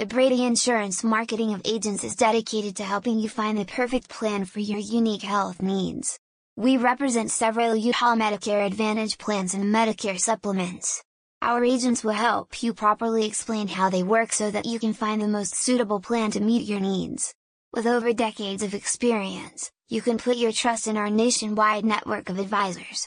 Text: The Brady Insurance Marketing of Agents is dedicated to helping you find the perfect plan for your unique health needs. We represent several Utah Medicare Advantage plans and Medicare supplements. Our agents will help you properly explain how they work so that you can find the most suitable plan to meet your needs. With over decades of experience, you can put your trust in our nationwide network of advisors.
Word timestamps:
The 0.00 0.06
Brady 0.06 0.46
Insurance 0.46 1.04
Marketing 1.04 1.52
of 1.52 1.60
Agents 1.66 2.04
is 2.04 2.16
dedicated 2.16 2.74
to 2.76 2.84
helping 2.84 3.18
you 3.18 3.28
find 3.28 3.58
the 3.58 3.66
perfect 3.66 4.08
plan 4.08 4.46
for 4.46 4.60
your 4.60 4.78
unique 4.78 5.20
health 5.20 5.60
needs. 5.60 6.18
We 6.56 6.78
represent 6.78 7.30
several 7.30 7.76
Utah 7.76 8.14
Medicare 8.14 8.64
Advantage 8.64 9.18
plans 9.18 9.52
and 9.52 9.64
Medicare 9.64 10.18
supplements. 10.18 11.04
Our 11.42 11.62
agents 11.62 12.02
will 12.02 12.12
help 12.12 12.62
you 12.62 12.72
properly 12.72 13.26
explain 13.26 13.68
how 13.68 13.90
they 13.90 14.02
work 14.02 14.32
so 14.32 14.50
that 14.50 14.64
you 14.64 14.78
can 14.78 14.94
find 14.94 15.20
the 15.20 15.28
most 15.28 15.54
suitable 15.54 16.00
plan 16.00 16.30
to 16.30 16.40
meet 16.40 16.66
your 16.66 16.80
needs. 16.80 17.34
With 17.74 17.86
over 17.86 18.14
decades 18.14 18.62
of 18.62 18.72
experience, 18.72 19.70
you 19.90 20.00
can 20.00 20.16
put 20.16 20.38
your 20.38 20.52
trust 20.52 20.86
in 20.86 20.96
our 20.96 21.10
nationwide 21.10 21.84
network 21.84 22.30
of 22.30 22.38
advisors. 22.38 23.06